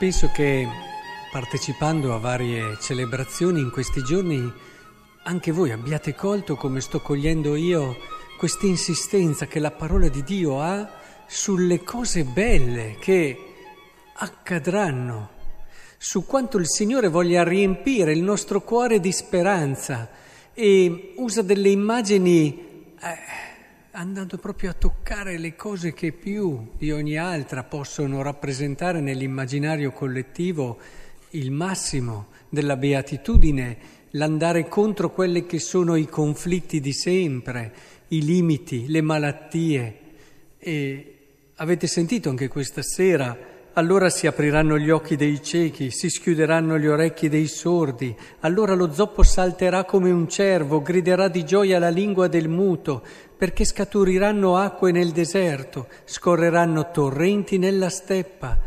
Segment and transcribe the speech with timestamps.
[0.00, 0.66] penso che
[1.30, 4.50] partecipando a varie celebrazioni in questi giorni
[5.24, 7.98] anche voi abbiate colto come sto cogliendo io
[8.38, 10.90] questa insistenza che la parola di Dio ha
[11.26, 13.36] sulle cose belle che
[14.14, 15.28] accadranno,
[15.98, 20.08] su quanto il Signore voglia riempire il nostro cuore di speranza
[20.54, 23.49] e usa delle immagini eh,
[23.92, 30.78] andando proprio a toccare le cose che più di ogni altra possono rappresentare nell'immaginario collettivo
[31.30, 33.76] il massimo della beatitudine,
[34.10, 37.72] l'andare contro quelli che sono i conflitti di sempre,
[38.08, 39.98] i limiti, le malattie.
[40.58, 41.16] E
[41.56, 43.36] avete sentito anche questa sera,
[43.72, 48.92] allora si apriranno gli occhi dei ciechi, si schiuderanno gli orecchi dei sordi, allora lo
[48.92, 53.04] zoppo salterà come un cervo, griderà di gioia la lingua del muto,
[53.40, 58.58] perché scaturiranno acque nel deserto, scorreranno torrenti nella steppa,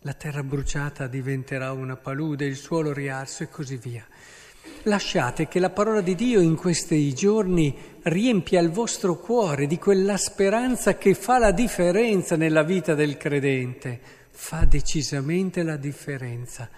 [0.00, 4.04] la terra bruciata diventerà una palude, il suolo riarso e così via.
[4.82, 10.16] Lasciate che la parola di Dio in questi giorni riempia il vostro cuore di quella
[10.16, 16.68] speranza che fa la differenza nella vita del credente, fa decisamente la differenza.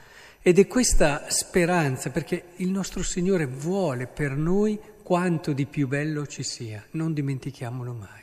[0.43, 6.27] Ed è questa speranza, perché il nostro Signore vuole per noi quanto di più bello
[6.27, 8.23] ci sia, non dimentichiamolo mai.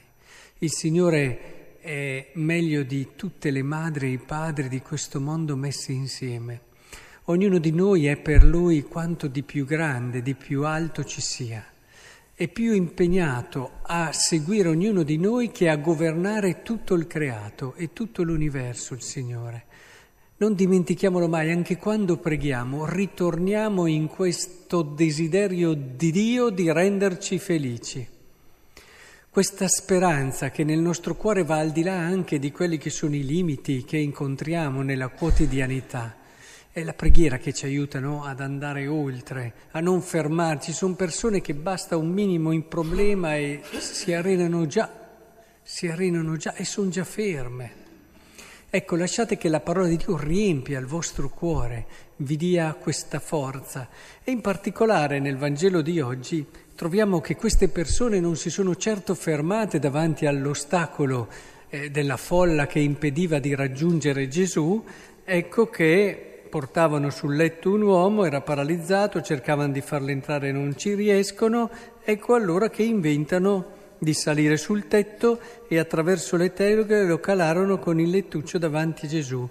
[0.58, 5.94] Il Signore è meglio di tutte le madri e i padri di questo mondo messi
[5.94, 6.62] insieme.
[7.26, 11.64] Ognuno di noi è per Lui quanto di più grande, di più alto ci sia.
[12.34, 17.94] È più impegnato a seguire ognuno di noi che a governare tutto il creato e
[17.94, 19.66] tutto l'universo, il Signore.
[20.42, 28.08] Non dimentichiamolo mai, anche quando preghiamo, ritorniamo in questo desiderio di Dio di renderci felici.
[29.30, 33.14] Questa speranza che nel nostro cuore va al di là anche di quelli che sono
[33.14, 36.16] i limiti che incontriamo nella quotidianità.
[36.72, 38.24] È la preghiera che ci aiuta no?
[38.24, 40.74] ad andare oltre, a non fermarci.
[40.74, 44.90] Sono persone che basta un minimo in problema e si arenano già,
[45.62, 47.81] si arenano già e sono già ferme.
[48.74, 53.90] Ecco, lasciate che la parola di Dio riempia il vostro cuore, vi dia questa forza.
[54.24, 59.14] E in particolare nel Vangelo di oggi troviamo che queste persone non si sono certo
[59.14, 61.28] fermate davanti all'ostacolo
[61.68, 64.82] eh, della folla che impediva di raggiungere Gesù,
[65.26, 70.78] ecco che portavano sul letto un uomo, era paralizzato, cercavano di farlo entrare e non
[70.78, 71.70] ci riescono,
[72.02, 78.00] ecco allora che inventano di salire sul tetto e attraverso le teghe lo calarono con
[78.00, 79.48] il lettuccio davanti a Gesù.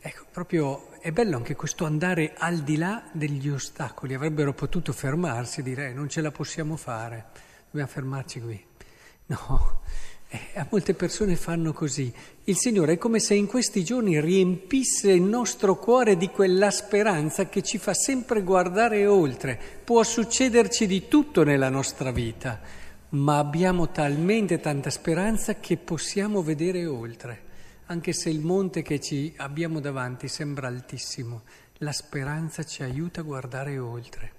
[0.00, 4.14] Ecco, proprio è bello anche questo andare al di là degli ostacoli.
[4.14, 7.26] Avrebbero potuto fermarsi e dire eh, non ce la possiamo fare,
[7.66, 8.64] dobbiamo fermarci qui.
[9.26, 9.82] No,
[10.28, 12.10] eh, a molte persone fanno così.
[12.44, 17.50] Il Signore è come se in questi giorni riempisse il nostro cuore di quella speranza
[17.50, 19.60] che ci fa sempre guardare oltre.
[19.84, 22.79] Può succederci di tutto nella nostra vita
[23.10, 27.48] ma abbiamo talmente tanta speranza che possiamo vedere oltre,
[27.86, 31.42] anche se il monte che ci abbiamo davanti sembra altissimo,
[31.78, 34.32] la speranza ci aiuta a guardare oltre.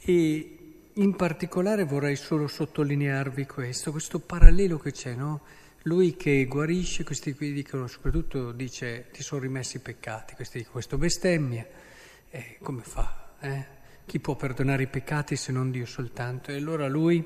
[0.00, 0.58] E
[0.92, 5.42] in particolare vorrei solo sottolinearvi questo, questo parallelo che c'è, no?
[5.82, 10.74] Lui che guarisce, questi qui dicono, soprattutto dice ti sono rimessi i peccati, questi dicono
[10.74, 11.66] questo bestemmia,
[12.30, 13.32] eh, come fa?
[13.40, 13.66] Eh?
[14.06, 16.50] Chi può perdonare i peccati se non Dio soltanto?
[16.50, 17.22] E allora lui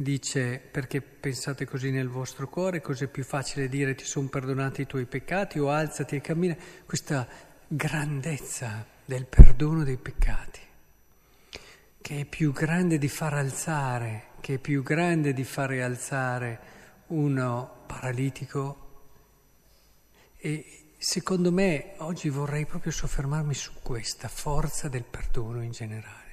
[0.00, 4.86] dice perché pensate così nel vostro cuore, cos'è più facile dire ti sono perdonati i
[4.86, 7.26] tuoi peccati o alzati e cammina, questa
[7.66, 10.60] grandezza del perdono dei peccati,
[12.00, 16.60] che è più grande di far alzare, che è più grande di fare alzare
[17.08, 18.86] uno paralitico.
[20.36, 26.26] E secondo me oggi vorrei proprio soffermarmi su questa forza del perdono in generale.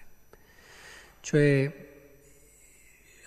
[1.22, 1.94] Cioè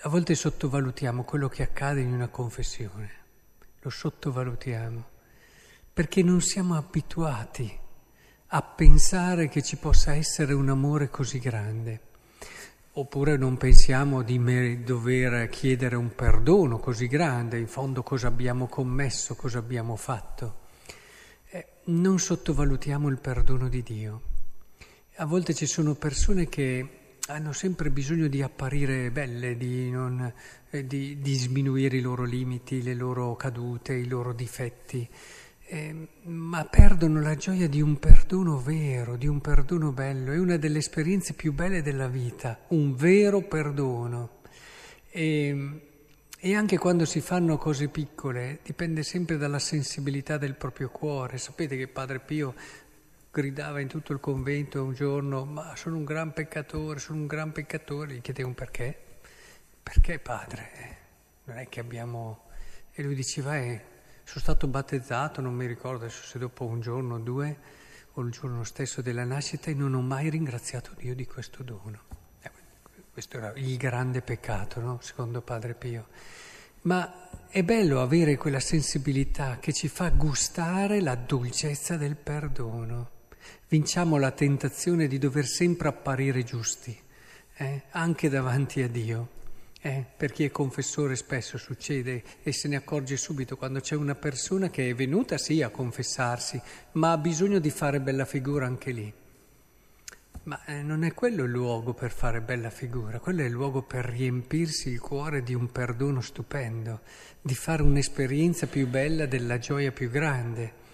[0.03, 3.11] a volte sottovalutiamo quello che accade in una confessione,
[3.81, 5.07] lo sottovalutiamo,
[5.91, 7.77] perché non siamo abituati
[8.47, 11.99] a pensare che ci possa essere un amore così grande,
[12.93, 19.35] oppure non pensiamo di dover chiedere un perdono così grande, in fondo cosa abbiamo commesso,
[19.35, 20.67] cosa abbiamo fatto.
[21.49, 24.21] Eh, non sottovalutiamo il perdono di Dio.
[25.17, 26.98] A volte ci sono persone che
[27.29, 30.33] hanno sempre bisogno di apparire belle, di, non,
[30.71, 35.07] eh, di, di sminuire i loro limiti, le loro cadute, i loro difetti,
[35.67, 40.31] eh, ma perdono la gioia di un perdono vero, di un perdono bello.
[40.31, 44.37] È una delle esperienze più belle della vita, un vero perdono.
[45.11, 45.81] E,
[46.41, 51.37] E anche quando si fanno cose piccole dipende sempre dalla sensibilità del proprio cuore.
[51.37, 52.55] Sapete che Padre Pio
[53.31, 57.51] gridava in tutto il convento un giorno, ma sono un gran peccatore, sono un gran
[57.51, 58.15] peccatore.
[58.15, 58.97] Gli chiedevo perché.
[59.81, 60.97] Perché Padre?
[61.45, 62.47] Non è che abbiamo...
[62.91, 63.81] E lui diceva, eh,
[64.23, 67.57] sono stato battezzato, non mi ricordo adesso se dopo un giorno o due,
[68.13, 72.17] o il giorno stesso della nascita, e non ho mai ringraziato Dio di questo dono.
[73.11, 74.99] Questo era il grande peccato, no?
[75.01, 76.07] secondo Padre Pio.
[76.83, 83.17] Ma è bello avere quella sensibilità che ci fa gustare la dolcezza del perdono.
[83.67, 86.97] Vinciamo la tentazione di dover sempre apparire giusti,
[87.57, 87.83] eh?
[87.91, 89.37] anche davanti a Dio.
[89.81, 90.05] Eh?
[90.17, 94.69] Per chi è confessore spesso succede e se ne accorge subito quando c'è una persona
[94.69, 96.61] che è venuta sì a confessarsi,
[96.93, 99.13] ma ha bisogno di fare bella figura anche lì.
[100.43, 103.83] Ma eh, non è quello il luogo per fare bella figura, quello è il luogo
[103.83, 107.01] per riempirsi il cuore di un perdono stupendo,
[107.41, 110.87] di fare un'esperienza più bella della gioia più grande.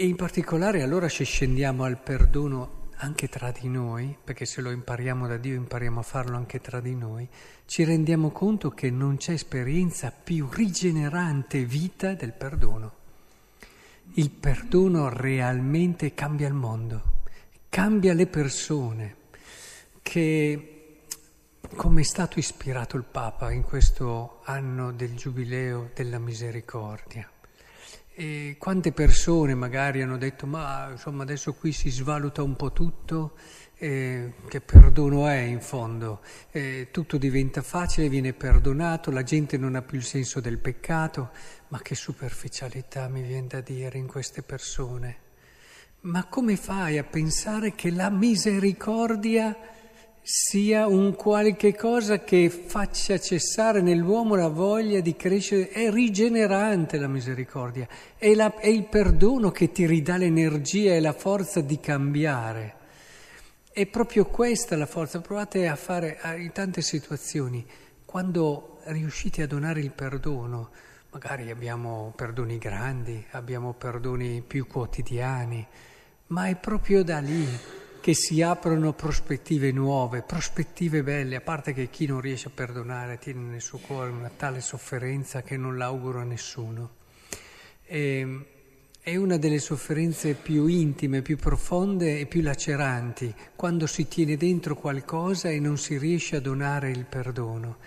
[0.00, 4.70] E in particolare allora se scendiamo al perdono anche tra di noi, perché se lo
[4.70, 7.28] impariamo da Dio impariamo a farlo anche tra di noi,
[7.66, 12.92] ci rendiamo conto che non c'è esperienza più rigenerante vita del perdono.
[14.14, 17.16] Il perdono realmente cambia il mondo
[17.68, 19.16] cambia le persone,
[20.02, 21.06] che
[21.76, 27.30] come è stato ispirato il Papa in questo anno del Giubileo della Misericordia.
[28.20, 33.36] E quante persone magari hanno detto ma insomma adesso qui si svaluta un po' tutto,
[33.76, 39.76] eh, che perdono è in fondo, eh, tutto diventa facile, viene perdonato, la gente non
[39.76, 41.30] ha più il senso del peccato,
[41.68, 45.16] ma che superficialità mi viene da dire in queste persone.
[46.00, 49.56] Ma come fai a pensare che la misericordia
[50.30, 55.70] sia un qualche cosa che faccia cessare nell'uomo la voglia di crescere?
[55.70, 57.88] È rigenerante la misericordia,
[58.18, 62.74] è, la, è il perdono che ti ridà l'energia e la forza di cambiare.
[63.72, 65.22] È proprio questa la forza.
[65.22, 67.64] Provate a fare in tante situazioni,
[68.04, 70.72] quando riuscite a donare il perdono,
[71.10, 75.66] magari abbiamo perdoni grandi, abbiamo perdoni più quotidiani,
[76.26, 81.88] ma è proprio da lì che si aprono prospettive nuove, prospettive belle, a parte che
[81.90, 86.20] chi non riesce a perdonare tiene nel suo cuore una tale sofferenza che non l'auguro
[86.20, 86.90] a nessuno.
[87.84, 88.46] E,
[89.00, 94.74] è una delle sofferenze più intime, più profonde e più laceranti, quando si tiene dentro
[94.74, 97.78] qualcosa e non si riesce a donare il perdono.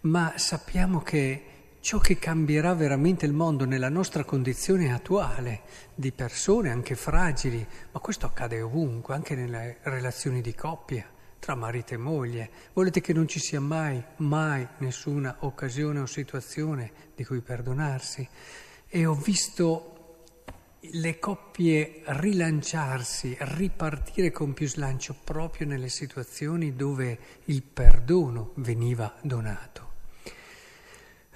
[0.00, 1.42] Ma sappiamo che
[1.80, 5.62] ciò che cambierà veramente il mondo nella nostra condizione attuale
[5.94, 11.06] di persone anche fragili, ma questo accade ovunque, anche nelle relazioni di coppia
[11.38, 12.50] tra marito e moglie.
[12.72, 18.28] Volete che non ci sia mai, mai nessuna occasione o situazione di cui perdonarsi?
[18.88, 19.94] E ho visto
[20.80, 29.87] le coppie rilanciarsi, ripartire con più slancio proprio nelle situazioni dove il perdono veniva donato.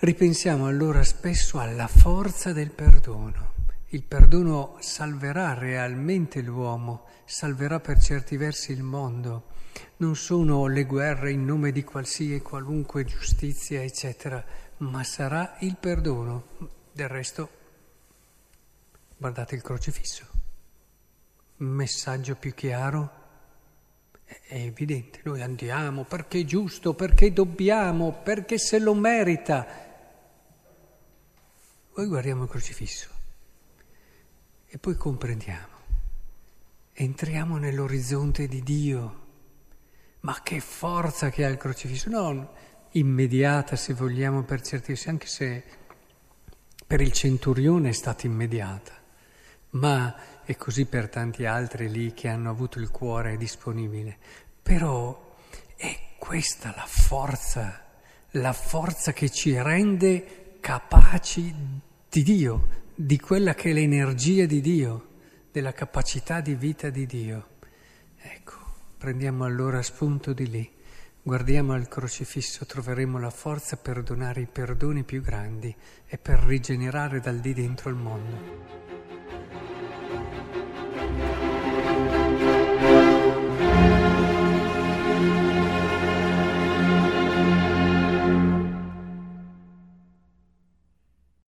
[0.04, 3.52] Ripensiamo allora spesso alla forza del perdono.
[3.90, 9.44] Il perdono salverà realmente l'uomo, salverà per certi versi il mondo.
[9.98, 14.44] Non sono le guerre in nome di qualsiasi e qualunque giustizia, eccetera,
[14.78, 16.46] ma sarà il perdono.
[16.90, 17.50] Del resto,
[19.16, 20.26] guardate il crocifisso.
[21.58, 23.20] Messaggio più chiaro?
[24.24, 29.90] È evidente, noi andiamo perché è giusto, perché dobbiamo, perché se lo merita.
[31.92, 33.10] Poi guardiamo il crocifisso
[34.66, 35.80] e poi comprendiamo.
[36.94, 39.20] Entriamo nell'orizzonte di Dio.
[40.20, 42.08] Ma che forza che ha il crocifisso!
[42.08, 42.48] Non
[42.92, 45.64] immediata, se vogliamo, per certi versi, anche se
[46.86, 48.92] per il centurione è stata immediata,
[49.70, 54.18] ma è così per tanti altri lì che hanno avuto il cuore disponibile.
[54.62, 55.34] Però
[55.76, 57.84] è questa la forza,
[58.32, 61.52] la forza che ci rende capaci
[62.08, 65.08] di Dio, di quella che è l'energia di Dio,
[65.50, 67.48] della capacità di vita di Dio.
[68.16, 68.58] Ecco,
[68.96, 70.72] prendiamo allora spunto di lì,
[71.20, 75.74] guardiamo al crocifisso, troveremo la forza per donare i perdoni più grandi
[76.06, 78.91] e per rigenerare dal di dentro il mondo.